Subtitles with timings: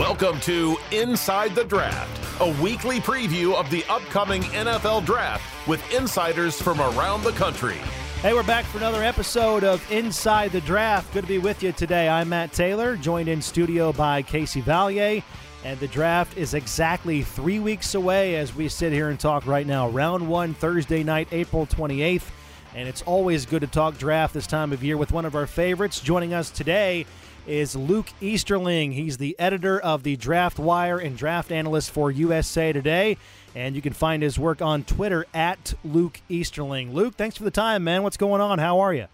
[0.00, 6.60] Welcome to Inside the Draft, a weekly preview of the upcoming NFL Draft with insiders
[6.60, 7.76] from around the country.
[8.22, 11.12] Hey, we're back for another episode of Inside the Draft.
[11.12, 12.08] Good to be with you today.
[12.08, 15.22] I'm Matt Taylor, joined in studio by Casey Valier.
[15.66, 19.66] And the draft is exactly three weeks away as we sit here and talk right
[19.66, 19.90] now.
[19.90, 22.30] Round one, Thursday night, April 28th.
[22.74, 25.46] And it's always good to talk draft this time of year with one of our
[25.46, 26.00] favorites.
[26.00, 27.04] Joining us today
[27.50, 28.92] is Luke Easterling.
[28.92, 33.16] He's the editor of the Draft Wire and draft analyst for USA Today.
[33.56, 36.94] And you can find his work on Twitter at Luke Easterling.
[36.94, 38.04] Luke, thanks for the time, man.
[38.04, 38.60] What's going on?
[38.60, 39.08] How are you?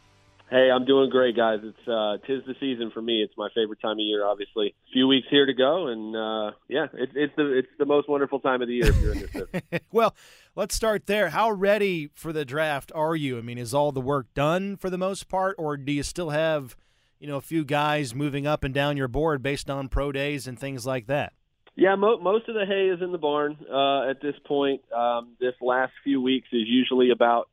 [0.51, 1.60] Hey, I'm doing great, guys.
[1.62, 3.23] It's uh, tis the season for me.
[3.23, 4.24] It's my favorite time of year.
[4.24, 7.84] Obviously, a few weeks here to go, and uh, yeah, it's it's the it's the
[7.84, 9.29] most wonderful time of the year if you're in
[9.71, 9.80] this.
[9.93, 10.15] well,
[10.55, 11.30] let's start there.
[11.30, 13.38] How ready for the draft are you?
[13.38, 16.30] I mean, is all the work done for the most part, or do you still
[16.30, 16.77] have
[17.19, 20.47] you know a few guys moving up and down your board based on pro days
[20.47, 21.33] and things like that?
[21.74, 24.80] Yeah, mo- most of the hay is in the barn uh, at this point.
[24.93, 27.49] Um, this last few weeks is usually about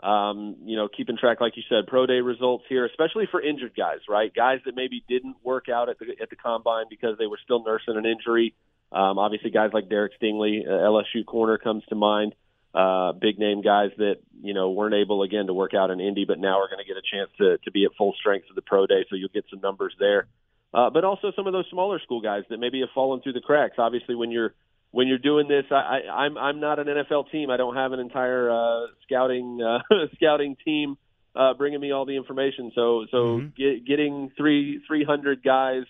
[0.00, 3.72] um, you know, keeping track, like you said, pro day results here, especially for injured
[3.76, 4.32] guys, right?
[4.32, 7.64] Guys that maybe didn't work out at the at the combine because they were still
[7.64, 8.54] nursing an injury.
[8.92, 12.34] Um, obviously, guys like Derek Stingley, uh, LSU corner, comes to mind.
[12.74, 16.24] Uh, big name guys that you know weren't able again to work out in Indy,
[16.26, 18.54] but now are going to get a chance to to be at full strength for
[18.54, 20.26] the pro day, so you'll get some numbers there.
[20.72, 23.40] Uh, but also some of those smaller school guys that maybe have fallen through the
[23.40, 23.76] cracks.
[23.78, 24.52] Obviously, when you're
[24.90, 27.50] when you're doing this, I, I, I'm I'm not an NFL team.
[27.50, 29.78] I don't have an entire uh, scouting uh,
[30.16, 30.98] scouting team
[31.34, 32.72] uh, bringing me all the information.
[32.74, 33.46] So so mm-hmm.
[33.56, 35.84] get, getting three three hundred guys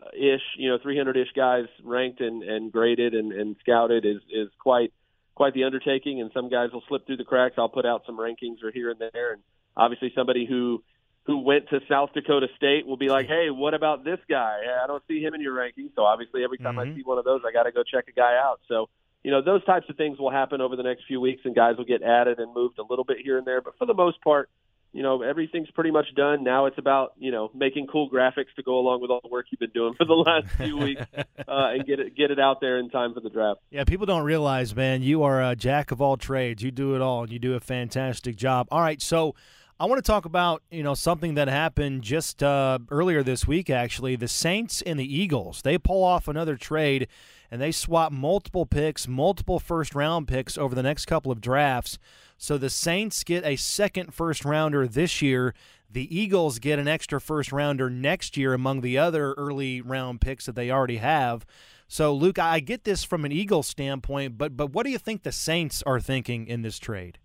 [0.00, 4.04] uh, ish, you know, three hundred ish guys ranked and, and graded and, and scouted
[4.04, 4.92] is is quite
[5.38, 6.20] quite the undertaking.
[6.20, 7.54] And some guys will slip through the cracks.
[7.56, 9.32] I'll put out some rankings or here and there.
[9.32, 9.42] And
[9.76, 10.82] obviously somebody who
[11.24, 14.60] who went to South Dakota State will be like, "Hey, what about this guy?
[14.82, 16.92] I don't see him in your rankings." So obviously, every time mm-hmm.
[16.92, 18.60] I see one of those, I got to go check a guy out.
[18.66, 18.88] So
[19.22, 21.76] you know, those types of things will happen over the next few weeks, and guys
[21.76, 23.60] will get added and moved a little bit here and there.
[23.60, 24.48] But for the most part,
[24.92, 26.44] you know, everything's pretty much done.
[26.44, 29.46] Now it's about you know making cool graphics to go along with all the work
[29.50, 32.60] you've been doing for the last few weeks, uh, and get it get it out
[32.60, 33.60] there in time for the draft.
[33.70, 36.62] Yeah, people don't realize, man, you are a jack of all trades.
[36.62, 38.68] You do it all, and you do a fantastic job.
[38.70, 39.34] All right, so.
[39.80, 43.70] I want to talk about you know something that happened just uh, earlier this week.
[43.70, 47.06] Actually, the Saints and the Eagles they pull off another trade,
[47.50, 51.98] and they swap multiple picks, multiple first round picks over the next couple of drafts.
[52.36, 55.54] So the Saints get a second first rounder this year.
[55.90, 60.46] The Eagles get an extra first rounder next year among the other early round picks
[60.46, 61.46] that they already have.
[61.88, 65.22] So Luke, I get this from an Eagles standpoint, but but what do you think
[65.22, 67.18] the Saints are thinking in this trade?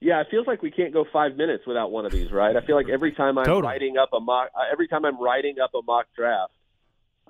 [0.00, 2.54] Yeah, it feels like we can't go five minutes without one of these, right?
[2.54, 3.72] I feel like every time I'm totally.
[3.72, 6.52] writing up a mock, every time I'm writing up a mock draft,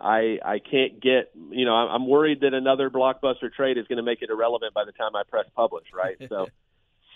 [0.00, 4.02] I I can't get, you know, I'm worried that another blockbuster trade is going to
[4.02, 6.16] make it irrelevant by the time I press publish, right?
[6.28, 6.46] So,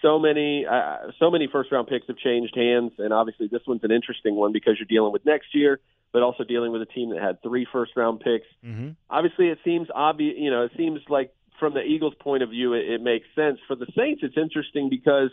[0.00, 3.84] so many, uh, so many first round picks have changed hands, and obviously this one's
[3.84, 5.78] an interesting one because you're dealing with next year,
[6.12, 8.46] but also dealing with a team that had three first round picks.
[8.64, 8.90] Mm-hmm.
[9.08, 12.72] Obviously, it seems obvious, you know, it seems like from the Eagles' point of view,
[12.72, 13.58] it, it makes sense.
[13.68, 15.30] For the Saints, it's interesting because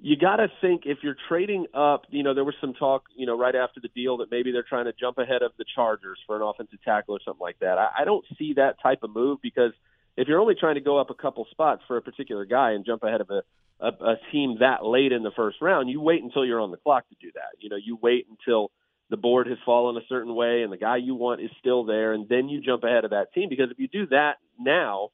[0.00, 3.26] you got to think if you're trading up, you know, there was some talk, you
[3.26, 6.18] know, right after the deal that maybe they're trying to jump ahead of the Chargers
[6.26, 7.78] for an offensive tackle or something like that.
[7.78, 9.72] I, I don't see that type of move because
[10.16, 12.86] if you're only trying to go up a couple spots for a particular guy and
[12.86, 13.42] jump ahead of a,
[13.80, 16.76] a, a team that late in the first round, you wait until you're on the
[16.76, 17.60] clock to do that.
[17.60, 18.70] You know, you wait until
[19.10, 22.12] the board has fallen a certain way and the guy you want is still there,
[22.12, 25.10] and then you jump ahead of that team because if you do that now,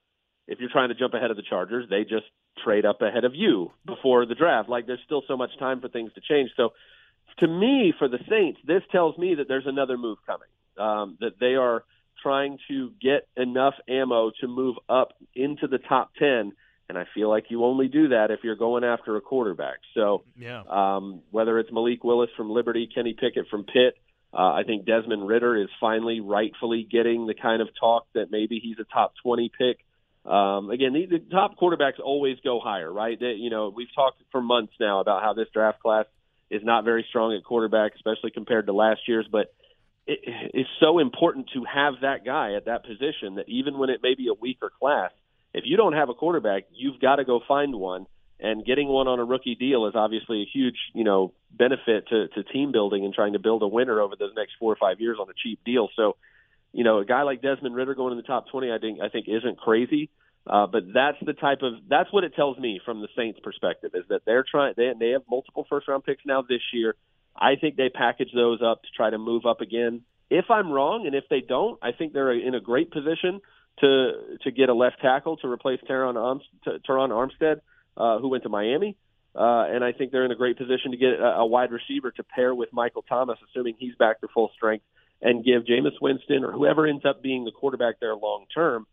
[0.47, 2.27] if you're trying to jump ahead of the Chargers, they just
[2.62, 4.69] trade up ahead of you before the draft.
[4.69, 6.50] Like there's still so much time for things to change.
[6.56, 6.71] So
[7.38, 10.49] to me, for the Saints, this tells me that there's another move coming.
[10.77, 11.84] Um, that they are
[12.22, 16.53] trying to get enough ammo to move up into the top ten.
[16.88, 19.78] And I feel like you only do that if you're going after a quarterback.
[19.94, 20.62] So, yeah.
[20.69, 23.97] um, whether it's Malik Willis from Liberty, Kenny Pickett from Pitt,
[24.34, 28.59] uh, I think Desmond Ridder is finally rightfully getting the kind of talk that maybe
[28.63, 29.78] he's a top 20 pick.
[30.24, 33.18] Um, again, the, the top quarterbacks always go higher, right?
[33.18, 36.06] They, you know, we've talked for months now about how this draft class
[36.50, 39.26] is not very strong at quarterback, especially compared to last year's.
[39.30, 39.53] But
[40.06, 40.21] it,
[40.54, 44.15] it's so important to have that guy at that position that even when it may
[44.15, 45.10] be a weaker class,
[45.53, 48.06] if you don't have a quarterback, you've got to go find one.
[48.41, 52.28] And getting one on a rookie deal is obviously a huge, you know, benefit to,
[52.28, 55.00] to team building and trying to build a winner over the next four or five
[55.00, 55.88] years on a cheap deal.
[55.94, 56.16] So
[56.74, 59.09] you know, a guy like Desmond Ridder going in the top 20, I think, I
[59.09, 60.10] think isn't crazy.
[60.47, 63.92] Uh, but that's the type of that's what it tells me from the Saints' perspective
[63.94, 66.97] is that they're trying they they have multiple first round picks now this year.
[67.34, 71.06] I think they package those up to try to move up again If I'm wrong,
[71.06, 73.41] and if they don't, I think they're in a great position
[73.80, 77.60] to to get a left tackle to replace Terron, Armstead, Terron Armstead,
[77.97, 78.97] uh, who went to Miami.
[79.34, 82.10] Uh, and I think they're in a great position to get a, a wide receiver
[82.12, 84.84] to pair with Michael Thomas, assuming he's back to full strength,
[85.24, 88.86] and give Jameis Winston or whoever ends up being the quarterback there long term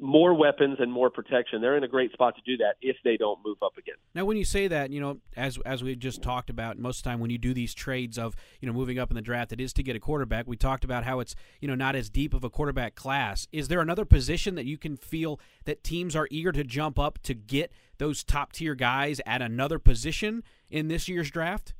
[0.00, 1.60] more weapons and more protection.
[1.60, 3.94] They're in a great spot to do that if they don't move up again.
[4.14, 7.04] Now, when you say that, you know, as as we just talked about, most of
[7.04, 9.52] the time when you do these trades of you know moving up in the draft,
[9.52, 10.46] it is to get a quarterback.
[10.46, 13.46] We talked about how it's you know not as deep of a quarterback class.
[13.52, 17.18] Is there another position that you can feel that teams are eager to jump up
[17.22, 21.74] to get those top tier guys at another position in this year's draft?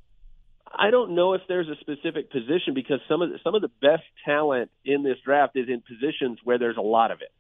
[0.77, 3.71] I don't know if there's a specific position because some of the, some of the
[3.81, 7.33] best talent in this draft is in positions where there's a lot of it.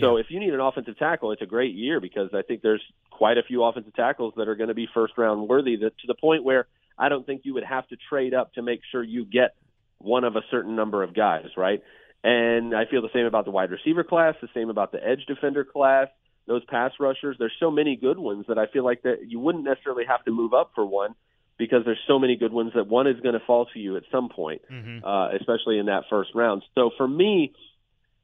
[0.00, 0.20] So yeah.
[0.20, 3.36] if you need an offensive tackle, it's a great year because I think there's quite
[3.36, 6.14] a few offensive tackles that are going to be first round worthy that, to the
[6.14, 9.24] point where I don't think you would have to trade up to make sure you
[9.24, 9.54] get
[9.98, 11.82] one of a certain number of guys, right?
[12.22, 15.24] And I feel the same about the wide receiver class, the same about the edge
[15.26, 16.08] defender class,
[16.46, 17.36] those pass rushers.
[17.38, 20.30] There's so many good ones that I feel like that you wouldn't necessarily have to
[20.30, 21.14] move up for one
[21.58, 24.04] because there's so many good ones that one is going to fall to you at
[24.12, 25.04] some point, mm-hmm.
[25.04, 26.62] uh, especially in that first round.
[26.74, 27.52] So for me,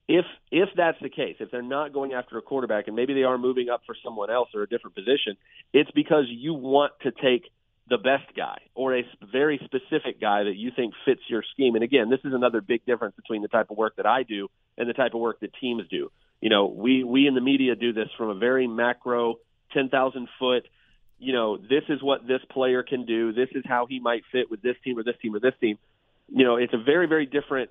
[0.07, 3.23] if if that's the case, if they're not going after a quarterback and maybe they
[3.23, 5.37] are moving up for someone else or a different position,
[5.73, 7.51] it's because you want to take
[7.89, 11.75] the best guy or a very specific guy that you think fits your scheme.
[11.75, 14.49] And again, this is another big difference between the type of work that I do
[14.79, 16.11] and the type of work that teams do.
[16.41, 19.37] You know, we we in the media do this from a very macro,
[19.73, 20.67] ten thousand foot.
[21.25, 23.33] You know, this is what this player can do.
[23.33, 25.79] This is how he might fit with this team or this team or this team.
[26.29, 27.71] You know, it's a very very different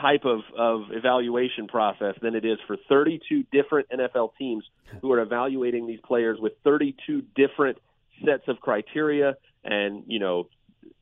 [0.00, 4.64] type of, of evaluation process than it is for 32 different NFL teams
[5.00, 7.78] who are evaluating these players with 32 different
[8.24, 10.48] sets of criteria and you know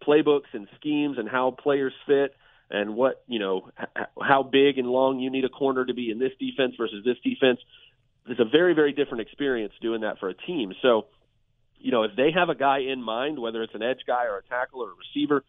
[0.06, 2.34] playbooks and schemes and how players fit
[2.70, 3.70] and what you know
[4.20, 7.16] how big and long you need a corner to be in this defense versus this
[7.22, 7.60] defense.
[8.26, 10.72] It's a very very different experience doing that for a team.
[10.82, 11.06] So,
[11.82, 14.38] you know, if they have a guy in mind, whether it's an edge guy or
[14.38, 15.44] a tackle or a receiver,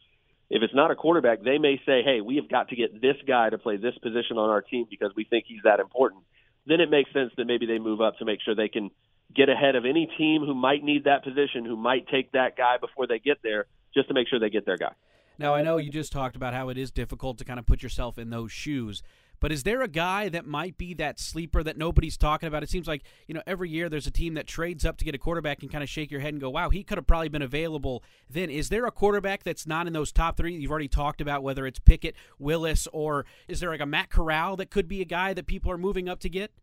[0.50, 3.16] if it's not a quarterback, they may say, "Hey, we have got to get this
[3.26, 6.24] guy to play this position on our team because we think he's that important."
[6.66, 8.90] Then it makes sense that maybe they move up to make sure they can
[9.34, 12.78] get ahead of any team who might need that position, who might take that guy
[12.78, 14.94] before they get there, just to make sure they get their guy.
[15.40, 17.82] Now, I know you just talked about how it is difficult to kind of put
[17.82, 19.02] yourself in those shoes.
[19.44, 22.64] But is there a guy that might be that sleeper that nobody's talking about?
[22.64, 25.16] It seems like, you know, every year there's a team that trades up to get
[25.16, 27.28] a quarterback and kind of shake your head and go, wow, he could have probably
[27.28, 28.50] been available then.
[28.50, 31.68] Is there a quarterback that's not in those top three you've already talked about, whether
[31.68, 35.34] it's Pickett, Willis, or is there like a Matt Corral that could be a guy
[35.34, 36.54] that people are moving up to get?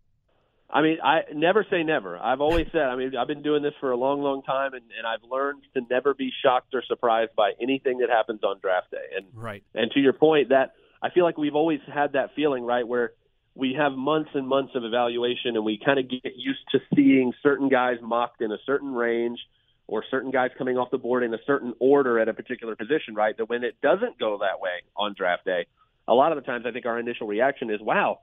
[0.70, 2.16] I mean, I never say never.
[2.16, 4.84] I've always said, I mean, I've been doing this for a long, long time, and,
[4.96, 8.90] and I've learned to never be shocked or surprised by anything that happens on draft
[8.90, 9.04] day.
[9.14, 9.62] And right.
[9.74, 13.12] And to your point, that I feel like we've always had that feeling, right, where
[13.54, 17.32] we have months and months of evaluation and we kind of get used to seeing
[17.42, 19.38] certain guys mocked in a certain range
[19.86, 23.14] or certain guys coming off the board in a certain order at a particular position,
[23.14, 23.36] right?
[23.36, 25.66] That when it doesn't go that way on draft day,
[26.06, 28.20] a lot of the times I think our initial reaction is, wow,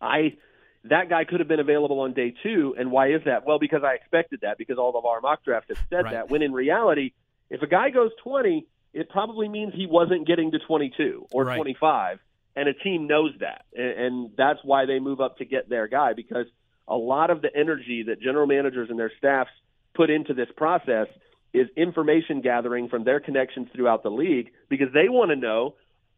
[0.00, 0.36] I
[0.84, 2.76] that guy could have been available on day two.
[2.78, 3.44] And why is that?
[3.44, 6.12] Well, because I expected that because all of our mock drafts have said right.
[6.12, 6.30] that.
[6.30, 7.12] When in reality,
[7.50, 8.66] if a guy goes 20,
[8.96, 11.56] it probably means he wasn't getting to 22 or right.
[11.56, 12.18] 25,
[12.56, 15.86] and a team knows that, and, and that's why they move up to get their
[15.86, 16.46] guy because
[16.88, 19.50] a lot of the energy that general managers and their staffs
[19.94, 21.08] put into this process
[21.52, 25.74] is information gathering from their connections throughout the league because they want to know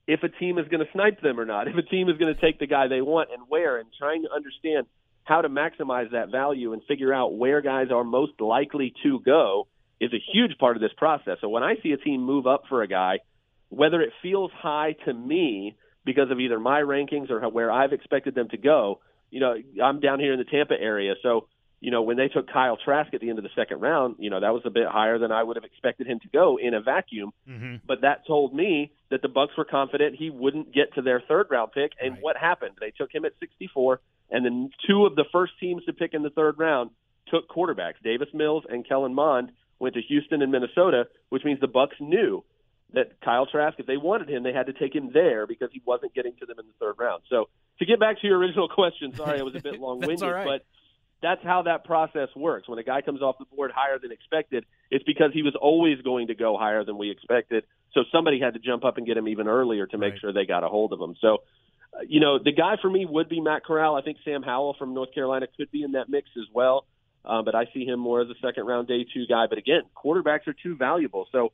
[0.07, 2.33] if a team is going to snipe them or not, if a team is going
[2.33, 4.87] to take the guy they want and where, and trying to understand
[5.25, 9.67] how to maximize that value and figure out where guys are most likely to go
[10.01, 11.39] is a huge part of this process.
[11.41, 13.21] So when I see a team move up for a guy,
[13.69, 18.35] whether it feels high to me because of either my rankings or where I've expected
[18.35, 19.01] them to go,
[19.31, 21.49] you know, I'm down here in the Tampa area, so
[21.81, 24.31] you know when they took Kyle Trask at the end of the second round, you
[24.31, 26.75] know that was a bit higher than I would have expected him to go in
[26.75, 27.33] a vacuum.
[27.49, 27.77] Mm-hmm.
[27.87, 31.49] But that told me that the Bucs were confident he wouldn't get to their third
[31.51, 31.93] round pick.
[32.01, 32.23] And right.
[32.23, 32.77] what happened?
[32.81, 34.01] They took him at 64,
[34.31, 36.91] and then two of the first teams to pick in the third round
[37.29, 41.69] took quarterbacks, Davis Mills and Kellen Mond, went to Houston and Minnesota, which means the
[41.69, 42.45] Bucs knew
[42.95, 45.83] that Kyle Trask, if they wanted him, they had to take him there because he
[45.85, 47.23] wasn't getting to them in the third round.
[47.29, 50.47] So to get back to your original question, sorry I was a bit long-winded, right.
[50.47, 50.65] but
[51.21, 52.69] that's how that process works.
[52.69, 56.01] When a guy comes off the board higher than expected, it's because he was always
[56.03, 57.65] going to go higher than we expected.
[57.93, 60.21] So somebody had to jump up and get him even earlier to make right.
[60.21, 61.17] sure they got a hold of him.
[61.21, 61.39] So,
[62.07, 63.97] you know, the guy for me would be Matt Corral.
[63.97, 66.87] I think Sam Howell from North Carolina could be in that mix as well.
[67.25, 69.47] Uh, but I see him more as a second round day two guy.
[69.49, 71.27] But again, quarterbacks are too valuable.
[71.33, 71.53] So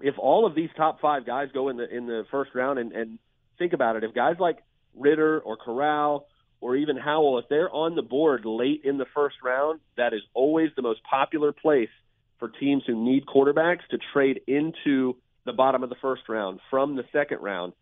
[0.00, 2.92] if all of these top five guys go in the in the first round and,
[2.92, 3.18] and
[3.58, 4.04] think about it.
[4.04, 4.58] If guys like
[4.94, 6.26] Ridder or Corral
[6.60, 10.22] or even Howell, if they're on the board late in the first round, that is
[10.32, 11.90] always the most popular place
[12.38, 16.96] for teams who need quarterbacks to trade into the bottom of the first round from
[16.96, 17.74] the second round,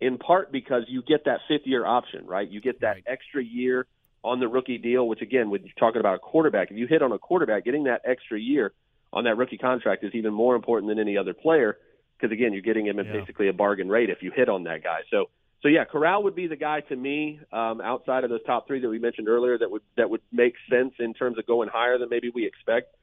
[0.00, 2.48] in part because you get that fifth year option, right?
[2.48, 3.04] You get that right.
[3.06, 3.86] extra year
[4.22, 7.02] on the rookie deal, which again, when you're talking about a quarterback, if you hit
[7.02, 8.72] on a quarterback, getting that extra year
[9.12, 11.78] on that rookie contract is even more important than any other player
[12.20, 13.12] because again, you're getting him at yeah.
[13.12, 15.00] basically a bargain rate if you hit on that guy.
[15.10, 15.30] So,
[15.62, 18.80] so yeah, Corral would be the guy to me um, outside of those top three
[18.80, 21.98] that we mentioned earlier that would that would make sense in terms of going higher
[21.98, 22.94] than maybe we expect.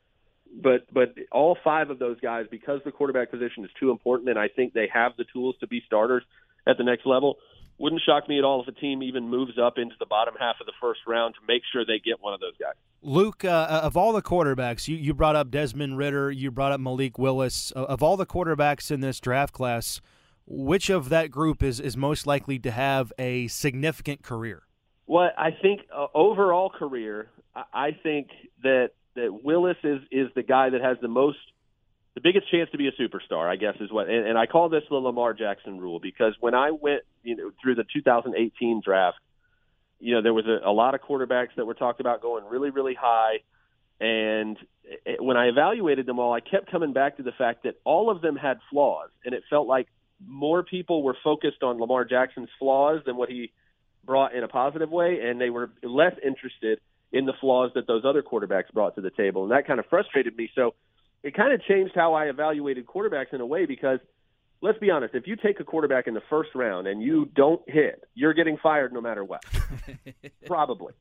[0.56, 4.40] But but all five of those guys, because the quarterback position is too important, and
[4.40, 6.24] I think they have the tools to be starters
[6.68, 7.38] at the next level.
[7.80, 10.56] Wouldn't shock me at all if a team even moves up into the bottom half
[10.60, 12.74] of the first round to make sure they get one of those guys.
[13.04, 16.80] Luke, uh, of all the quarterbacks, you, you brought up Desmond Ridder, you brought up
[16.80, 17.72] Malik Willis.
[17.72, 20.02] Of all the quarterbacks in this draft class,
[20.48, 24.64] which of that group is, is most likely to have a significant career?
[25.06, 27.30] Well, I think uh, overall career,
[27.74, 28.30] I think
[28.64, 31.40] that that Willis is is the guy that has the most
[32.18, 34.10] the biggest chance to be a superstar, I guess, is what.
[34.10, 37.52] And, and I call this the Lamar Jackson rule because when I went, you know,
[37.62, 39.18] through the 2018 draft,
[40.00, 42.72] you know, there was a, a lot of quarterbacks that were talked about going really,
[42.72, 43.42] really high.
[44.00, 44.58] And
[45.20, 48.22] when I evaluated them all, I kept coming back to the fact that all of
[48.22, 49.88] them had flaws, and it felt like
[50.26, 53.52] more people were focused on Lamar Jackson's flaws than what he
[54.04, 56.80] brought in a positive way, and they were less interested
[57.12, 59.86] in the flaws that those other quarterbacks brought to the table, and that kind of
[59.86, 60.50] frustrated me.
[60.56, 60.74] So
[61.28, 64.00] it kind of changed how I evaluated quarterbacks in a way because
[64.62, 67.62] let's be honest, if you take a quarterback in the first round and you don't
[67.68, 69.44] hit, you're getting fired no matter what.
[70.46, 70.94] Probably.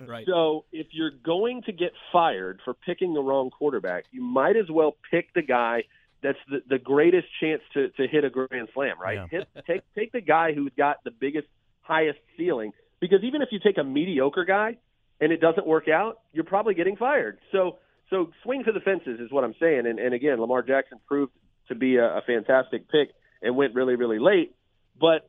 [0.00, 0.24] Right.
[0.24, 4.70] So if you're going to get fired for picking the wrong quarterback, you might as
[4.70, 5.82] well pick the guy
[6.22, 9.16] that's the, the greatest chance to, to hit a grand slam, right?
[9.16, 9.26] Yeah.
[9.30, 11.48] Hit, take take the guy who's got the biggest,
[11.80, 12.72] highest ceiling.
[13.00, 14.76] Because even if you take a mediocre guy
[15.20, 17.38] and it doesn't work out, you're probably getting fired.
[17.50, 17.78] So
[18.12, 19.86] so swing for the fences is what I'm saying.
[19.86, 21.32] And, and again, Lamar Jackson proved
[21.68, 23.08] to be a, a fantastic pick
[23.40, 24.54] and went really, really late.
[25.00, 25.28] But,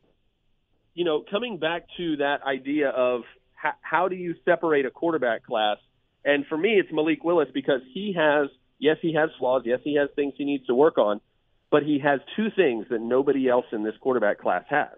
[0.94, 3.22] you know, coming back to that idea of
[3.56, 5.78] how, how do you separate a quarterback class?
[6.26, 8.50] And for me, it's Malik Willis because he has,
[8.80, 9.64] yes, he has flaws.
[9.66, 11.22] Yes, he has things he needs to work on.
[11.72, 14.98] But he has two things that nobody else in this quarterback class has.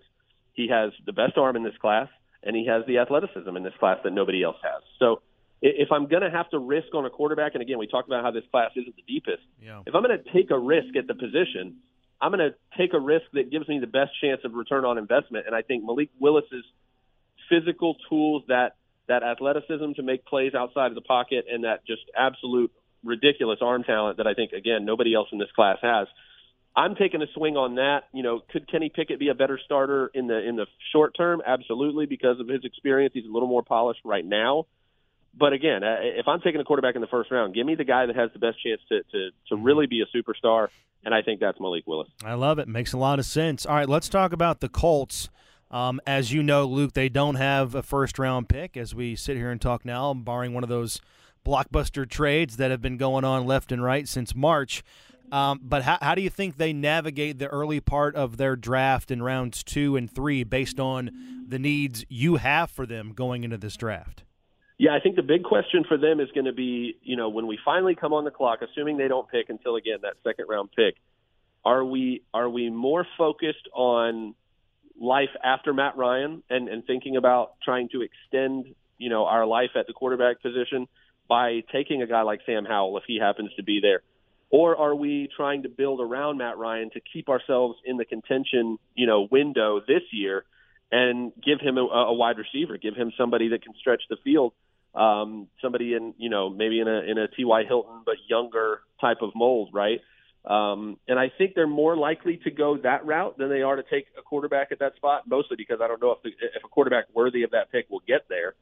[0.53, 2.09] He has the best arm in this class,
[2.43, 4.81] and he has the athleticism in this class that nobody else has.
[4.99, 5.21] So
[5.65, 8.23] if I'm going to have to risk on a quarterback, and again, we talked about
[8.23, 9.41] how this class isn't the deepest.
[9.61, 9.81] Yeah.
[9.85, 11.77] If I'm going to take a risk at the position,
[12.21, 14.97] I'm going to take a risk that gives me the best chance of return on
[14.97, 15.47] investment.
[15.47, 16.65] And I think Malik Willis's
[17.49, 18.75] physical tools, that
[19.07, 22.71] that athleticism to make plays outside of the pocket, and that just absolute
[23.03, 26.07] ridiculous arm talent that I think again nobody else in this class has.
[26.75, 28.03] I'm taking a swing on that.
[28.13, 31.41] You know, could Kenny Pickett be a better starter in the in the short term?
[31.45, 33.13] Absolutely, because of his experience.
[33.15, 34.65] He's a little more polished right now
[35.37, 37.83] but again, uh, if I'm taking a quarterback in the first round, give me the
[37.83, 39.63] guy that has the best chance to to, to mm-hmm.
[39.63, 40.69] really be a superstar,
[41.03, 42.09] and I think that's Malik Willis.
[42.23, 42.67] I love it.
[42.67, 43.65] Makes a lot of sense.
[43.65, 45.29] All right, let's talk about the Colts.
[45.71, 49.35] Um, as you know, Luke, they don't have a first round pick as we sit
[49.35, 51.01] here and talk now, barring one of those
[51.45, 54.83] blockbuster trades that have been going on left and right since March.
[55.31, 59.09] Um, but how, how do you think they navigate the early part of their draft
[59.09, 61.11] in rounds two and three based on
[61.47, 64.23] the needs you have for them going into this draft?
[64.77, 67.47] Yeah, I think the big question for them is going to be, you know, when
[67.47, 70.69] we finally come on the clock, assuming they don't pick until again that second round
[70.75, 70.95] pick,
[71.63, 74.35] are we are we more focused on
[74.99, 79.71] life after Matt Ryan and and thinking about trying to extend, you know, our life
[79.75, 80.87] at the quarterback position
[81.27, 84.01] by taking a guy like Sam Howell if he happens to be there?
[84.49, 88.77] Or are we trying to build around Matt Ryan to keep ourselves in the contention,
[88.93, 90.43] you know, window this year
[90.91, 94.53] and give him a, a wide receiver, give him somebody that can stretch the field
[94.95, 97.63] um, somebody in you know maybe in a in a T.Y.
[97.67, 99.99] Hilton but younger type of mold, right?
[100.45, 103.83] Um, and I think they're more likely to go that route than they are to
[103.83, 106.67] take a quarterback at that spot, mostly because I don't know if the, if a
[106.67, 108.53] quarterback worthy of that pick will get there,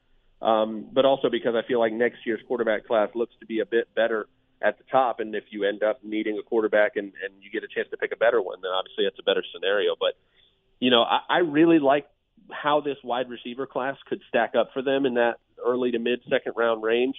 [0.42, 3.66] um, but also because I feel like next year's quarterback class looks to be a
[3.66, 4.28] bit better
[4.62, 7.64] at the top, and if you end up needing a quarterback and, and you get
[7.64, 9.96] a chance to pick a better one, then obviously that's a better scenario.
[10.00, 10.16] But
[10.80, 12.08] you know, I, I really like
[12.50, 16.22] how this wide receiver class could stack up for them in that early to mid
[16.30, 17.16] second round range.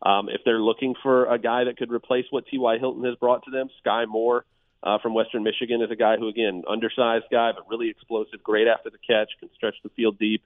[0.00, 2.78] Um, if they're looking for a guy that could replace what T.Y.
[2.78, 4.44] Hilton has brought to them, Skyy Moore
[4.82, 8.68] uh, from Western Michigan is a guy who, again, undersized guy, but really explosive, great
[8.68, 10.42] after the catch, can stretch the field deep.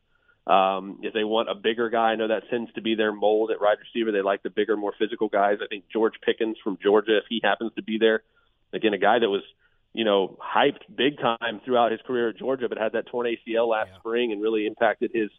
[0.46, 3.50] Um, if they want a bigger guy, I know that tends to be their mold
[3.50, 4.10] at wide receiver.
[4.10, 5.58] They like the bigger, more physical guys.
[5.62, 8.22] I think George Pickens from Georgia, if he happens to be there,
[8.72, 9.42] again, a guy that was
[9.92, 13.68] you know, hyped big time throughout his career at Georgia, but had that torn ACL
[13.68, 13.98] last yeah.
[13.98, 15.30] spring and really impacted his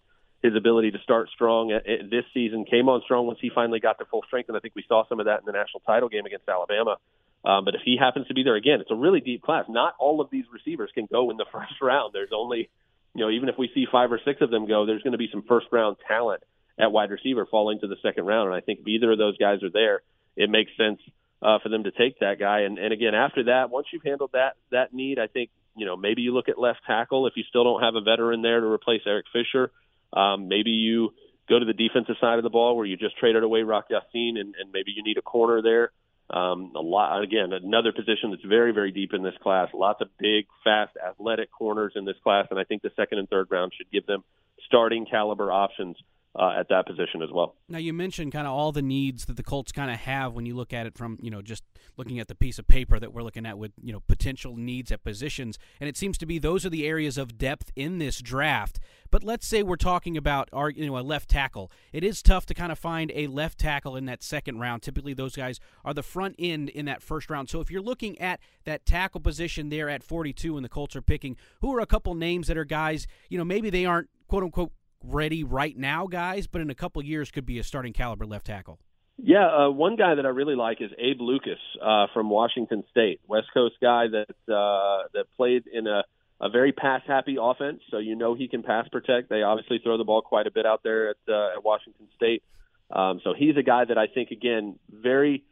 [0.44, 2.66] his ability to start strong at, at this season.
[2.70, 5.08] Came on strong once he finally got to full strength, and I think we saw
[5.08, 6.98] some of that in the national title game against Alabama.
[7.46, 9.66] Um, but if he happens to be there again, it's a really deep class.
[9.68, 12.12] Not all of these receivers can go in the first round.
[12.14, 12.70] There's only,
[13.16, 15.18] you know, even if we see five or six of them go, there's going to
[15.18, 16.44] be some first round talent
[16.78, 18.48] at wide receiver falling to the second round.
[18.48, 20.02] And I think if either of those guys are there,
[20.36, 21.00] it makes sense
[21.42, 22.62] uh, for them to take that guy.
[22.62, 25.96] And, and again, after that, once you've handled that that need, I think you know
[25.96, 28.68] maybe you look at left tackle if you still don't have a veteran there to
[28.68, 29.72] replace Eric Fisher.
[30.16, 31.14] Um, maybe you
[31.50, 34.38] go to the defensive side of the ball where you just traded away Rock Ya-Sin
[34.38, 35.92] and, and maybe you need a corner there.
[36.30, 39.70] Um, a lot again, another position that's very, very deep in this class.
[39.74, 43.30] Lots of big, fast, athletic corners in this class, and I think the second and
[43.30, 44.24] third round should give them
[44.66, 45.98] starting caliber options
[46.36, 47.56] uh, at that position as well.
[47.70, 50.46] Now you mentioned kind of all the needs that the Colts kind of have when
[50.46, 51.64] you look at it from you know just
[51.96, 54.92] looking at the piece of paper that we're looking at with you know potential needs
[54.92, 58.20] at positions, and it seems to be those are the areas of depth in this
[58.20, 58.80] draft.
[59.12, 61.72] But let's say we're talking about our you know a left tackle.
[61.92, 64.82] It is tough to kind of find a left tackle in that second round.
[64.82, 67.50] Typically, those guys are the front end in that first round.
[67.50, 71.02] So if you're looking at that tackle position there at 42, and the Colts are
[71.02, 74.44] picking, who are a couple names that are guys you know maybe they aren't quote
[74.44, 74.72] unquote
[75.04, 78.46] ready right now guys, but in a couple years could be a starting caliber left
[78.46, 78.80] tackle?
[79.18, 83.22] Yeah, uh, one guy that I really like is Abe Lucas uh, from Washington State,
[83.28, 86.04] West Coast guy that uh, that played in a,
[86.42, 89.30] a very pass happy offense, so you know he can pass protect.
[89.30, 92.42] They obviously throw the ball quite a bit out there at, uh, at Washington State,
[92.90, 95.44] um, so he's a guy that I think again very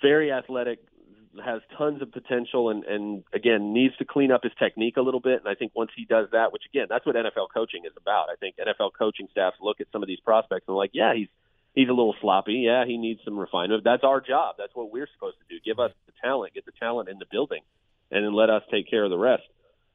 [0.00, 0.78] very athletic,
[1.42, 5.20] has tons of potential and, and again needs to clean up his technique a little
[5.20, 5.40] bit.
[5.40, 8.28] And I think once he does that, which again, that's what NFL coaching is about.
[8.30, 11.28] I think NFL coaching staffs look at some of these prospects and like, yeah, he's
[11.74, 12.64] he's a little sloppy.
[12.66, 13.84] Yeah, he needs some refinement.
[13.84, 14.56] That's our job.
[14.58, 15.60] That's what we're supposed to do.
[15.64, 17.62] Give us the talent, get the talent in the building,
[18.10, 19.44] and then let us take care of the rest.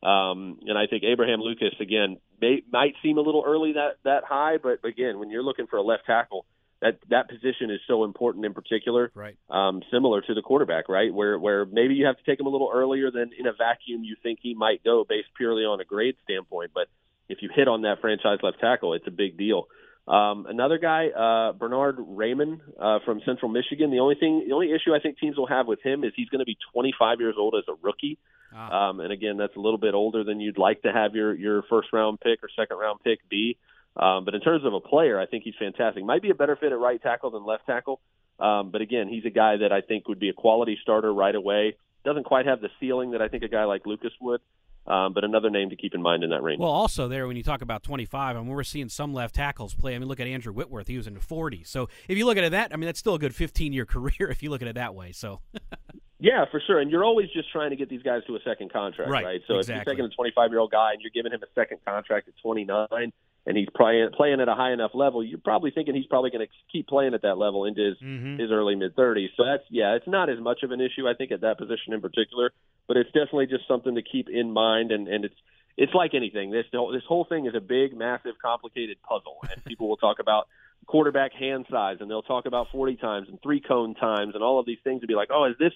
[0.01, 4.23] Um, and I think Abraham Lucas again may, might seem a little early that that
[4.23, 6.45] high, but again, when you're looking for a left tackle
[6.81, 9.11] that that position is so important in particular.
[9.13, 9.35] Right.
[9.49, 11.13] Um, similar to the quarterback, right?
[11.13, 14.03] Where where maybe you have to take him a little earlier than in a vacuum
[14.03, 16.71] you think he might go based purely on a grade standpoint.
[16.73, 16.87] But
[17.27, 19.67] if you hit on that franchise left tackle, it's a big deal.
[20.07, 23.91] Um, another guy, uh, Bernhard Raimann uh, from Central Michigan.
[23.91, 26.29] The only thing, the only issue I think teams will have with him is he's
[26.29, 28.17] going to be 25 years old as a rookie.
[28.55, 28.89] Ah.
[28.89, 31.61] Um, and again, that's a little bit older than you'd like to have your your
[31.69, 33.57] first round pick or second round pick be.
[33.95, 36.03] Um, but in terms of a player, I think he's fantastic.
[36.03, 37.99] Might be a better fit at right tackle than left tackle.
[38.39, 41.35] Um, but again, he's a guy that I think would be a quality starter right
[41.35, 41.75] away.
[42.05, 44.41] Doesn't quite have the ceiling that I think a guy like Lucas would.
[44.87, 46.59] Um, but another name to keep in mind in that range.
[46.59, 49.73] Well, also there when you talk about 25, I mean, we're seeing some left tackles
[49.75, 49.93] play.
[49.93, 51.67] I mean, look at Andrew Whitworth; he was in the 40s.
[51.67, 54.29] So if you look at it that, I mean, that's still a good 15-year career
[54.31, 55.11] if you look at it that way.
[55.11, 55.41] So.
[56.19, 56.79] yeah, for sure.
[56.79, 59.23] And you're always just trying to get these guys to a second contract, right?
[59.23, 59.41] right?
[59.47, 59.81] So exactly.
[59.81, 62.27] if you're taking a 25 year old guy and you're giving him a second contract
[62.27, 63.11] at 29,
[63.45, 66.45] and he's playing playing at a high enough level, you're probably thinking he's probably going
[66.45, 68.39] to keep playing at that level into his mm-hmm.
[68.39, 69.29] his early mid 30s.
[69.37, 71.93] So that's yeah, it's not as much of an issue I think at that position
[71.93, 72.51] in particular,
[72.87, 74.91] but it's definitely just something to keep in mind.
[74.91, 75.35] And and it's
[75.77, 76.51] it's like anything.
[76.51, 80.47] This this whole thing is a big, massive, complicated puzzle, and people will talk about
[80.85, 84.59] quarterback hand size, and they'll talk about 40 times and three cone times, and all
[84.59, 85.73] of these things to be like, oh, is this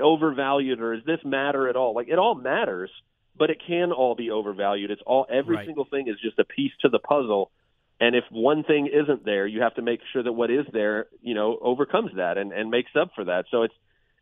[0.00, 1.94] overvalued or is this matter at all?
[1.94, 2.90] Like it all matters
[3.36, 4.90] but it can all be overvalued.
[4.90, 5.66] It's all every right.
[5.66, 7.50] single thing is just a piece to the puzzle.
[8.00, 11.06] And if one thing isn't there, you have to make sure that what is there,
[11.20, 13.44] you know, overcomes that and, and makes up for that.
[13.50, 13.74] So it's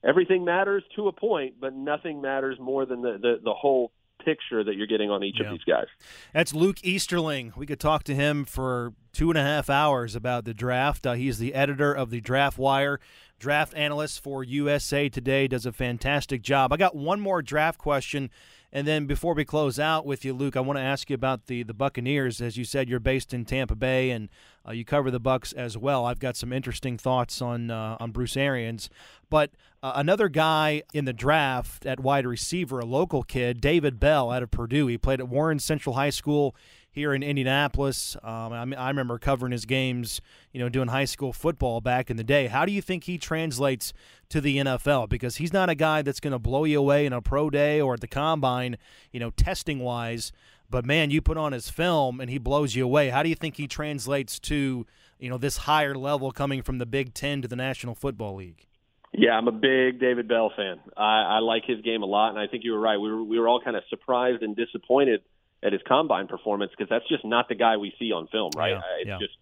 [0.04, 3.92] everything matters to a point, but nothing matters more than the, the, the whole
[4.24, 5.46] picture that you're getting on each yeah.
[5.46, 5.86] of these guys.
[6.34, 7.54] That's Luke Easterling.
[7.56, 11.06] We could talk to him for two and a half hours about the draft.
[11.06, 13.00] Uh, he's the editor of the Draft Wire,
[13.40, 15.48] draft analyst for USA Today.
[15.48, 16.72] Does a fantastic job.
[16.72, 18.30] I got one more draft question
[18.72, 21.46] and then before we close out with you, Luke, I want to ask you about
[21.46, 22.40] the the Buccaneers.
[22.40, 24.28] As you said, you're based in Tampa Bay, and
[24.66, 26.04] uh, you cover the Bucs as well.
[26.06, 28.90] I've got some interesting thoughts on uh, on Bruce Arians,
[29.28, 29.50] but
[29.82, 34.42] uh, another guy in the draft at wide receiver, a local kid, David Bell out
[34.42, 34.86] of Purdue.
[34.88, 36.54] He played at Warren Central High School
[36.90, 38.16] here in Indianapolis.
[38.22, 40.20] Um, I, mean, I remember covering his games,
[40.52, 42.48] you know, doing high school football back in the day.
[42.48, 43.92] How do you think he translates
[44.28, 45.08] to the NFL?
[45.08, 47.80] Because he's not a guy that's going to blow you away in a pro day
[47.80, 48.76] or at the combine,
[49.12, 50.32] you know, testing wise.
[50.70, 53.10] But man, you put on his film and he blows you away.
[53.10, 54.86] How do you think he translates to,
[55.18, 58.66] you know, this higher level coming from the Big Ten to the National Football League?
[59.12, 60.78] Yeah, I'm a big David Bell fan.
[60.96, 62.96] I, I like his game a lot, and I think you were right.
[62.96, 65.22] We were we were all kind of surprised and disappointed
[65.62, 68.70] at his combine performance because that's just not the guy we see on film, right?
[68.70, 69.18] Yeah, it's yeah.
[69.18, 69.36] just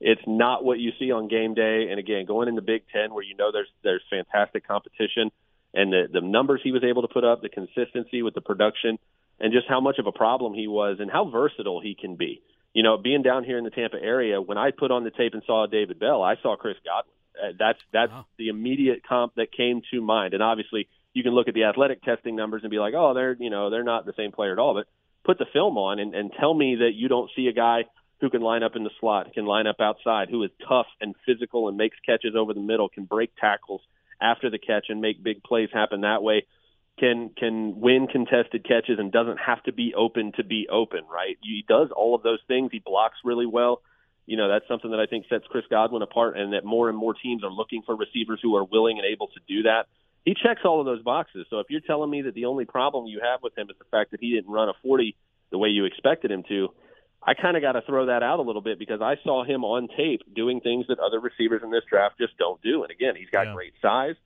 [0.00, 1.88] it's not what you see on game day.
[1.90, 5.30] And again, going in the Big Ten where you know there's there's fantastic competition,
[5.72, 8.98] and the the numbers he was able to put up, the consistency with the production,
[9.40, 12.42] and just how much of a problem he was, and how versatile he can be.
[12.72, 15.34] You know, being down here in the Tampa area, when I put on the tape
[15.34, 17.12] and saw David Bell, I saw Chris Godwin.
[17.36, 18.26] Uh, that's that's wow.
[18.38, 22.02] the immediate comp that came to mind, and obviously you can look at the athletic
[22.02, 24.58] testing numbers and be like, oh, they're you know they're not the same player at
[24.58, 24.74] all.
[24.74, 24.86] But
[25.24, 27.84] put the film on and, and tell me that you don't see a guy
[28.20, 31.14] who can line up in the slot, can line up outside, who is tough and
[31.26, 33.80] physical and makes catches over the middle, can break tackles
[34.20, 36.46] after the catch and make big plays happen that way.
[36.98, 41.36] Can can win contested catches and doesn't have to be open to be open, right?
[41.42, 42.70] He does all of those things.
[42.72, 43.82] He blocks really well.
[44.26, 46.96] You know, that's something that I think sets Chris Godwin apart and that more and
[46.96, 49.86] more teams are looking for receivers who are willing and able to do that
[50.24, 51.46] he checks all of those boxes.
[51.50, 53.84] So if you're telling me that the only problem you have with him is the
[53.90, 55.14] fact that he didn't run a 40
[55.50, 56.68] the way you expected him to,
[57.22, 59.64] I kind of got to throw that out a little bit because I saw him
[59.64, 62.82] on tape doing things that other receivers in this draft just don't do.
[62.82, 63.54] And again, he's got yeah.
[63.54, 64.16] great size,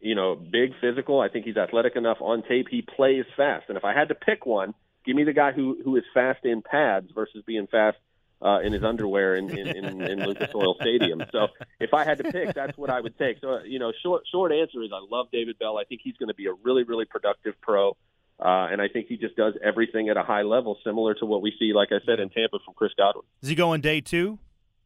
[0.00, 1.20] you know, big physical.
[1.20, 2.66] I think he's athletic enough on tape.
[2.70, 3.66] He plays fast.
[3.68, 6.44] And if I had to pick one, give me the guy who who is fast
[6.44, 7.96] in pads versus being fast
[8.42, 11.22] uh, in his underwear in, in, in, in Lucas Oil Stadium.
[11.32, 11.48] So
[11.80, 13.38] if I had to pick, that's what I would take.
[13.40, 15.78] So you know, short short answer is I love David Bell.
[15.78, 17.96] I think he's going to be a really really productive pro.
[18.38, 21.40] Uh, and I think he just does everything at a high level, similar to what
[21.40, 23.24] we see, like I said, in Tampa from Chris Godwin.
[23.40, 24.38] Is he going day two?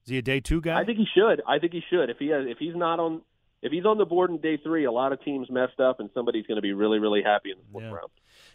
[0.05, 0.79] Is he a day two guy?
[0.79, 1.43] I think he should.
[1.47, 2.11] I think he should.
[2.11, 3.23] If he has, if he's not on,
[3.63, 6.11] if he's on the board in day three, a lot of teams messed up, and
[6.15, 7.91] somebody's going to be really, really happy in the fourth yeah.
[7.91, 8.11] round.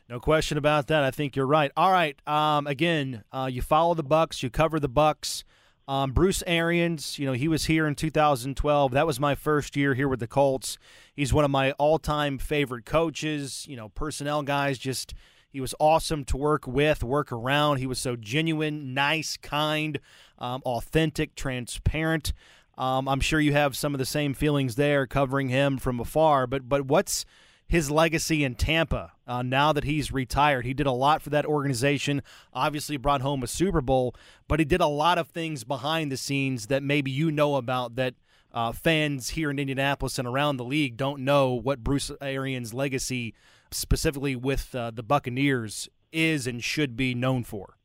[0.10, 1.04] No question about that.
[1.04, 1.72] I think you're right.
[1.76, 2.15] All right.
[2.28, 5.44] Um, again, uh, you follow the Bucs, You cover the Bucs.
[5.88, 8.91] Um, Bruce Arians, you know, he was here in 2012.
[8.91, 10.80] That was my first year here with the Colts.
[11.15, 13.68] He's one of my all-time favorite coaches.
[13.70, 14.80] You know, personnel guys.
[14.80, 15.13] Just
[15.56, 17.78] he was awesome to work with, work around.
[17.78, 20.00] He was so genuine, nice, kind,
[20.39, 22.34] um, authentic, transparent.
[22.78, 26.48] Um, I'm sure you have some of the same feelings there, covering him from afar.
[26.48, 27.26] But but what's
[27.68, 30.66] his legacy in Tampa uh, now that he's retired.
[30.66, 32.22] He did a lot for that organization,
[32.54, 34.16] obviously brought home a Super Bowl,
[34.48, 37.96] but he did a lot of things behind the scenes that maybe you know about
[37.96, 38.14] that
[38.54, 43.34] uh, fans here in Indianapolis and around the league don't know what Bruce Arians' legacy,
[43.72, 47.78] specifically with uh, the Buccaneers, is and should be known for.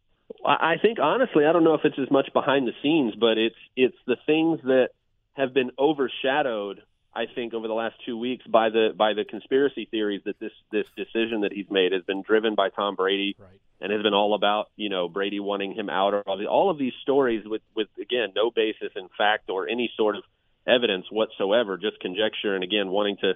[0.44, 3.56] I think honestly, I don't know if it's as much behind the scenes, but it's
[3.76, 4.90] it's the things that
[5.34, 6.82] have been overshadowed
[7.14, 10.52] I think over the last two weeks by the by the conspiracy theories that this
[10.70, 13.60] this decision that he's made has been driven by Tom Brady right.
[13.80, 16.70] and has been all about you know Brady wanting him out or all, the, all
[16.70, 20.22] of these stories with with again no basis in fact or any sort of
[20.66, 23.34] evidence whatsoever, just conjecture and again wanting to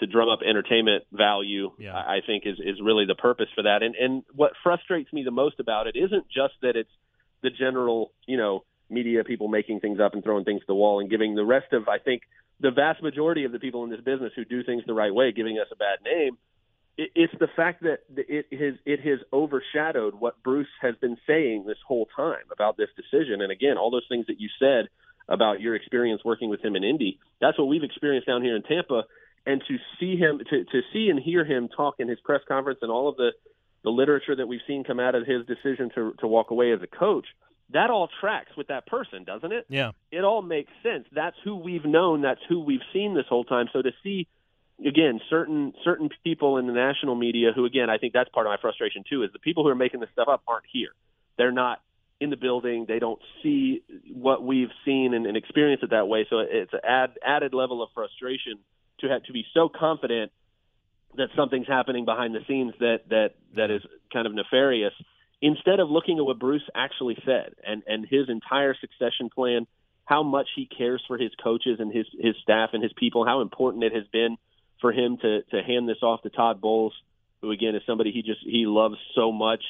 [0.00, 1.70] to drum up entertainment value.
[1.78, 1.94] Yeah.
[1.94, 3.82] I think is is really the purpose for that.
[3.82, 6.90] And and what frustrates me the most about it isn't just that it's
[7.42, 11.00] the general you know media people making things up and throwing things to the wall
[11.00, 12.22] and giving the rest of I think
[12.60, 15.32] the vast majority of the people in this business who do things the right way
[15.32, 16.36] giving us a bad name.
[16.96, 21.78] it's the fact that it has it has overshadowed what Bruce has been saying this
[21.86, 23.40] whole time about this decision.
[23.40, 24.88] And again, all those things that you said
[25.28, 28.62] about your experience working with him in Indy, that's what we've experienced down here in
[28.62, 29.04] Tampa.
[29.46, 32.80] And to see him, to, to see and hear him talk in his press conference
[32.82, 33.30] and all of the
[33.82, 36.80] the literature that we've seen come out of his decision to to walk away as
[36.82, 37.26] a coach–
[37.72, 39.66] that all tracks with that person, doesn't it?
[39.68, 39.92] Yeah.
[40.10, 41.06] It all makes sense.
[41.12, 42.22] That's who we've known.
[42.22, 43.68] That's who we've seen this whole time.
[43.72, 44.26] So to see,
[44.84, 48.50] again, certain certain people in the national media who, again, I think that's part of
[48.50, 50.90] my frustration too, is the people who are making this stuff up aren't here.
[51.36, 51.80] They're not
[52.20, 52.86] in the building.
[52.88, 56.26] They don't see what we've seen and, and experience it that way.
[56.28, 58.58] So it's an add, added level of frustration
[59.00, 60.32] to have to be so confident
[61.16, 63.82] that something's happening behind the scenes that that that is
[64.12, 64.92] kind of nefarious
[65.42, 69.66] instead of looking at what Bruce actually said and, and his entire succession plan,
[70.04, 73.40] how much he cares for his coaches and his, his staff and his people, how
[73.40, 74.36] important it has been
[74.80, 76.94] for him to, to hand this off to Todd Bowles,
[77.40, 79.62] who again is somebody he just he loves so much.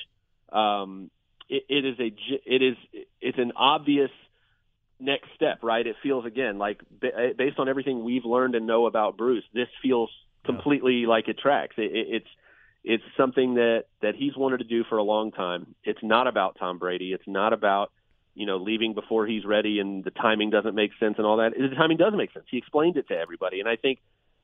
[0.53, 1.11] Um,
[1.49, 2.13] it, it is a
[2.47, 2.77] it is
[3.21, 4.11] it's an obvious
[5.01, 5.87] next step, right?
[5.87, 10.11] It feels again like based on everything we've learned and know about Bruce, this feels
[10.45, 11.09] completely yeah.
[11.09, 11.75] like it tracks.
[11.79, 12.29] It, it, it's
[12.83, 15.75] it's something that that he's wanted to do for a long time.
[15.85, 17.13] It's not about Tom Brady.
[17.13, 17.93] It's not about
[18.35, 21.53] you know leaving before he's ready and the timing doesn't make sense and all that.
[21.57, 22.47] The timing does make sense.
[22.51, 23.99] He explained it to everybody, and I think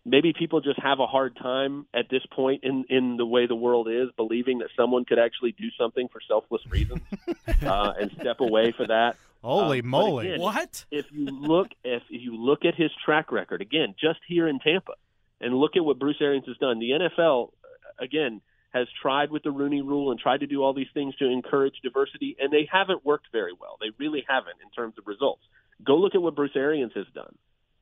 [0.04, 3.56] maybe people just have a hard time at this point in in the way the
[3.56, 7.00] world is believing that someone could actually do something for selfless reasons
[7.66, 9.16] uh, and step away for that.
[9.46, 10.28] Holy um, moly!
[10.28, 10.84] Again, what?
[10.90, 14.94] If you look if you look at his track record again, just here in Tampa,
[15.40, 17.52] and look at what Bruce Arians has done, the NFL
[18.00, 21.26] again, has tried with the Rooney Rule and tried to do all these things to
[21.26, 23.78] encourage diversity, and they haven't worked very well.
[23.80, 25.42] They really haven't in terms of results.
[25.84, 27.34] Go look at what Bruce Arians has done.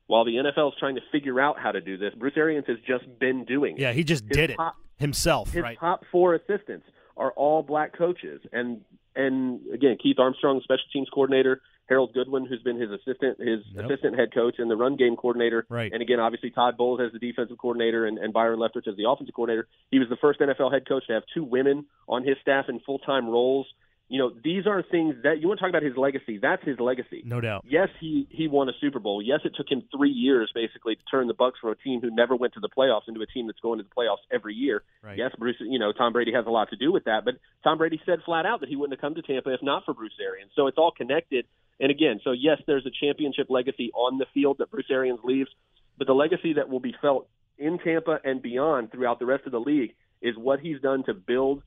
[0.07, 2.77] while the NFL is trying to figure out how to do this, Bruce Arians has
[2.85, 3.81] just been doing it.
[3.81, 4.59] Yeah, he just his did it
[4.97, 5.51] himself.
[5.51, 5.79] His right.
[5.79, 6.85] top four assistants
[7.17, 8.81] are all black coaches, and
[9.15, 13.85] and again, Keith Armstrong, special teams coordinator, Harold Goodwin, who's been his assistant, his Yep.
[13.85, 15.65] assistant head coach, and the run game coordinator.
[15.69, 15.91] Right.
[15.93, 19.07] And again, obviously Todd Bowles as the defensive coordinator, and, and Byron Leftwich as the
[19.09, 19.67] offensive coordinator.
[19.91, 22.79] He was the first NFL head coach to have two women on his staff in
[22.81, 23.67] full time roles.
[24.07, 26.37] You know, these are things that you want to talk about his legacy.
[26.39, 27.23] That's his legacy.
[27.25, 27.65] No doubt.
[27.67, 29.19] Yes, he he won a Super Bowl.
[29.19, 32.11] Yes, it took him three years basically to turn the Bucs from a team who
[32.11, 34.83] never went to the playoffs into a team that's going to the playoffs every year.
[35.01, 35.17] Right.
[35.17, 35.55] Yes, Bruce.
[35.59, 38.19] You know, Tom Brady has a lot to do with that, but Tom Brady said
[38.23, 40.51] flat out that he wouldn't have come to Tampa if not for Bruce Arians.
[40.55, 41.45] So it's all connected.
[41.79, 45.49] And again, so yes, there's a championship legacy on the field that Bruce Arians leaves,
[45.97, 49.51] but the legacy that will be felt in Tampa and beyond throughout the rest of
[49.51, 51.63] the league is what he's done to build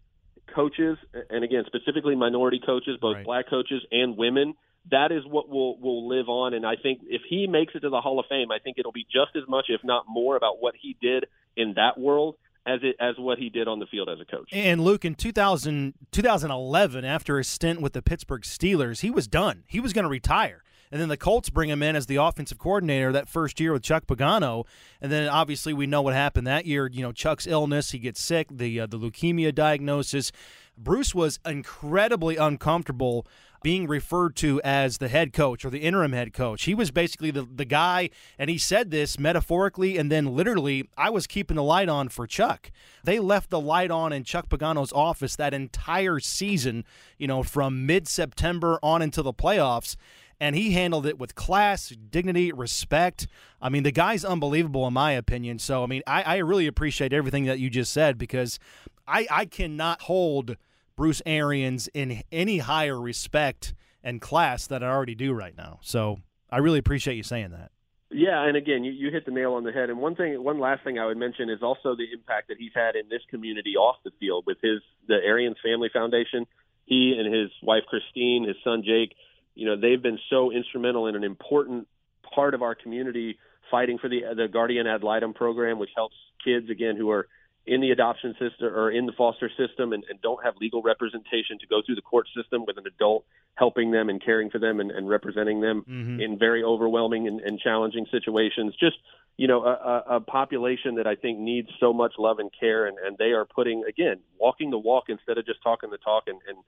[0.55, 0.99] coaches,
[1.31, 3.25] and again, specifically minority coaches, both Right.
[3.25, 4.55] black coaches and women.
[4.91, 7.91] That is what will will live on, and I think if he makes it to
[7.91, 10.61] the Hall of Fame, I think it'll be just as much, if not more, about
[10.63, 14.09] what he did in that world as it as what he did on the field
[14.09, 14.49] as a coach.
[14.53, 19.65] And Luke, in 2000, 2011, after his stint with the Pittsburgh Steelers, he was done.
[19.67, 20.63] He was going to retire.
[20.91, 23.83] And then the Colts bring him in as the offensive coordinator that first year with
[23.83, 24.65] Chuck Pagano.
[25.01, 26.89] And then obviously we know what happened that year.
[26.89, 30.33] You know, Chuck's illness, he gets sick, the uh, the leukemia diagnosis.
[30.77, 33.27] Bruce was incredibly uncomfortable
[33.63, 36.65] being referred to as the head coach or the interim head coach.
[36.65, 41.11] He was basically the, the guy, and he said this metaphorically and then literally, I
[41.11, 42.71] was keeping the light on for Chuck.
[43.05, 46.85] They left the light on in Chuck Pagano's office that entire season,
[47.17, 49.97] you know, from mid September on into the playoffs.
[50.41, 53.27] And he handled it with class, dignity, respect.
[53.61, 55.59] I mean, the guy's unbelievable, in my opinion.
[55.59, 58.61] So, I mean, I, I really appreciate everything that you just said because
[59.07, 60.57] I, I cannot hold
[60.97, 65.81] Bruce Arians in any higher respect and class that I already do right now.
[65.83, 66.21] So
[66.51, 67.73] I really appreciate you saying that.
[68.11, 69.91] Yeah, and again, you, you hit the nail on the head.
[69.91, 72.73] And one thing, one last thing I would mention is also the impact that he's
[72.75, 76.47] had in this community off the field with his the Arians Family Foundation.
[76.87, 79.15] He and his wife Christine, his son Jake,
[79.59, 81.89] you know, they've been so instrumental in an important
[82.35, 83.39] part of our community
[83.71, 87.27] fighting for the the Guardian Ad Litem program, which helps kids again who are
[87.67, 91.59] in the adoption system or in the foster system and, and don't have legal representation
[91.59, 93.25] to go through the court system with an adult
[93.57, 96.23] helping them and caring for them and, and representing them Mhm.
[96.23, 98.75] in very overwhelming and, and challenging situations.
[98.77, 98.97] Just
[99.37, 102.87] you know, a, a, a population that I think needs so much love and care,
[102.87, 106.25] and, and they are putting again walking the walk instead of just talking the talk
[106.27, 106.59] and, and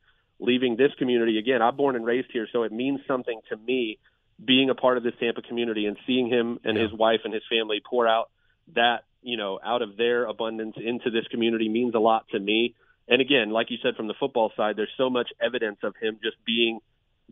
[0.40, 1.62] leaving this community again.
[1.62, 3.98] I'm born and raised here, so it means something to me
[4.42, 6.84] being a part of this Tampa community and seeing him and Yeah.
[6.84, 8.30] his wife and his family pour out
[8.74, 12.74] that you know out of their abundance into this community means a lot to me.
[13.06, 16.18] And again, like you said from the football side, there's so much evidence of him
[16.22, 16.80] just being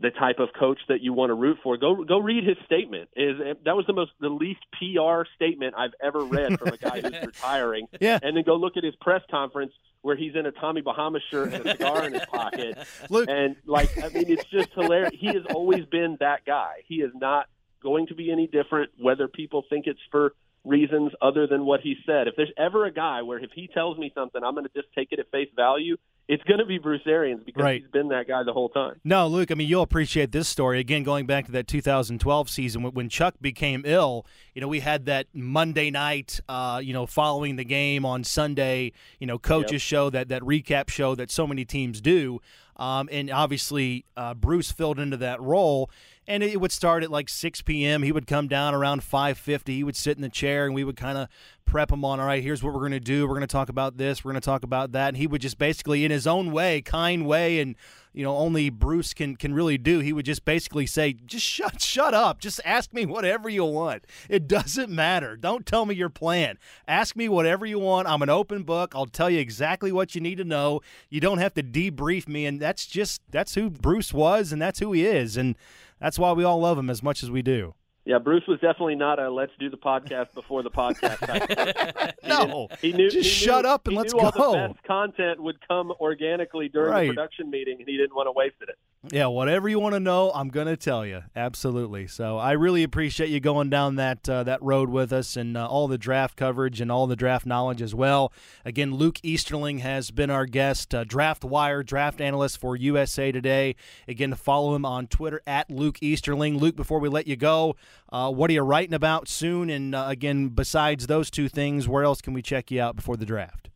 [0.01, 1.77] the type of coach that you want to root for.
[1.77, 3.09] Go go read his statement.
[3.17, 7.01] Is that was the most the least PR statement I've ever read from a guy
[7.01, 7.89] who's retiring.
[8.01, 8.19] Yeah.
[8.23, 11.53] And then go look at his press conference where he's in a Tommy Bahama shirt
[11.53, 12.79] and a cigar in his pocket.
[13.11, 15.13] Luke, And like I mean it's just hilarious.
[15.19, 16.83] He has always been that guy.
[16.87, 17.49] He is not
[17.83, 21.97] going to be any different whether people think it's for reasons other than what he
[22.05, 22.29] said.
[22.29, 24.93] If there's ever a guy where if he tells me something, I'm going to just
[24.95, 25.97] take it at face value,
[26.29, 27.81] it's going to be Bruce Arians because Right.
[27.81, 29.01] he's been that guy the whole time.
[29.03, 30.79] No, Luke, I mean, you'll appreciate this story.
[30.79, 35.07] Again, going back to that 2012 season when- Chuck became ill, you know, we had
[35.07, 39.81] that Monday night, uh, you know, following the game on Sunday, you know, coaches Yep.
[39.81, 42.41] show, that, that recap show that so many teams do.
[42.77, 45.91] Um, and obviously, uh, Bruce filled into that role.
[46.29, 48.03] And it would start at like 6 p.m.
[48.03, 49.69] He would come down around 5:50.
[49.69, 51.29] He would sit in the chair, and we would kind of
[51.65, 52.21] prep him on.
[52.21, 53.27] All right, here's what we're going to do.
[53.27, 54.23] We're going to talk about this.
[54.23, 55.09] We're going to talk about that.
[55.09, 57.77] And he would just basically, in his own way, kind way, and
[58.19, 60.01] you know only Bruce can can really do.
[60.01, 62.41] He would just basically say, "Just shut shut up.
[62.41, 64.09] Just ask me whatever you want.
[64.29, 65.37] It doesn't matter.
[65.37, 66.59] Don't tell me your plan.
[66.89, 68.09] Ask me whatever you want.
[68.09, 68.93] I'm an open book.
[68.97, 70.81] I'll tell you exactly what you need to know.
[71.09, 74.81] You don't have to debrief me." And that's just that's who Bruce was, and that's
[74.81, 75.55] who he is, and
[76.01, 77.75] that's why we all love him as much as we do.
[78.09, 82.15] Yeah, Bruce was definitely not a let's do the podcast before the podcast.
[82.23, 83.11] He No, he knew.
[83.11, 84.53] just he shut knew- up and let's knew all go.
[84.53, 87.09] The best content would come organically during Right.
[87.09, 88.71] the production meeting, and he didn't want to waste it.
[89.13, 91.23] Yeah, whatever you want to know, I'm going to tell you.
[91.37, 92.07] Absolutely.
[92.09, 95.67] So I really appreciate you going down that uh, that road with us and uh,
[95.69, 98.33] all the draft coverage and all the draft knowledge as well.
[98.65, 103.77] Again, Luke Easterling has been our guest, uh, draft wire draft analyst for USA Today.
[104.09, 106.59] Again, follow him on Twitter at Luke Easterling.
[106.59, 107.77] Luke, before we let you go,
[108.11, 109.71] uh, what are you writing about soon?
[109.71, 113.17] And uh, again, besides those two things, where else can we check you out before
[113.17, 113.69] the draft?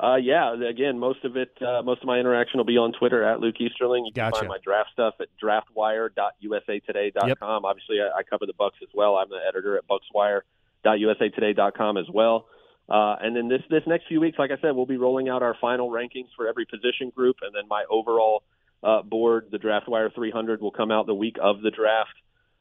[0.00, 3.24] Uh, yeah, again, most of it, uh, most of my interaction will be on Twitter
[3.24, 4.06] at Luke Easterling.
[4.06, 4.40] You can gotcha.
[4.40, 7.28] find my draft stuff at draftwire.usatoday.com.
[7.28, 7.38] Yep.
[7.42, 9.16] Obviously, I, I cover the Bucs as well.
[9.16, 12.46] I'm the editor at bucswire.usatoday.com as well.
[12.88, 15.42] Uh, and then this this next few weeks, like I said, we'll be rolling out
[15.42, 18.44] our final rankings for every position group, and then my overall
[18.82, 22.14] uh, board, the Draft Wire 300, will come out the week of the draft.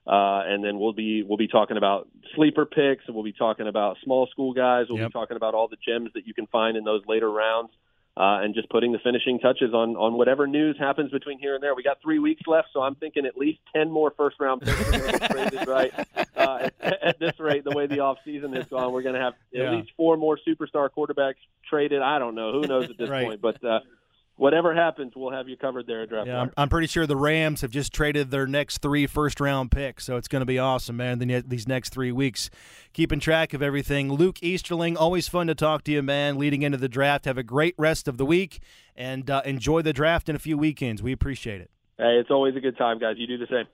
[0.07, 3.67] Uh, and then we'll be we'll be talking about sleeper picks, and we'll be talking
[3.67, 4.85] about small school guys.
[4.89, 5.09] We'll yep.
[5.09, 7.71] be talking about all the gems that you can find in those later rounds,
[8.15, 11.61] uh, and just putting the finishing touches on on whatever news happens between here and
[11.61, 11.75] there.
[11.75, 14.79] We got three weeks left, so I'm thinking at least ten more first round picks
[14.79, 15.67] are going to be traded.
[15.67, 15.91] Right
[16.37, 19.21] uh, at, at, this rate, the way the off season has gone, we're going to
[19.21, 19.63] have yeah.
[19.63, 21.35] at least four more superstar quarterbacks
[21.69, 22.01] traded.
[22.01, 23.25] I don't know, who knows at this right.
[23.25, 23.61] point, but.
[24.37, 27.61] Whatever happens, we'll have you covered there Draft yeah, I'm, I'm, pretty sure the Rams
[27.61, 30.97] have just traded their next three first round picks, so it's going to be awesome,
[30.97, 31.17] man.
[31.47, 32.51] these next three weeks,
[32.93, 34.13] keeping track of everything.
[34.13, 36.37] Luke Easterling, always fun to talk to you, man.
[36.37, 38.61] Leading into the draft, have a great rest of the week
[38.95, 41.01] and uh, enjoy the draft in a few weekends.
[41.01, 41.71] We appreciate it.
[41.97, 43.15] Hey, it's always a good time, guys.
[43.17, 43.65] You do the same.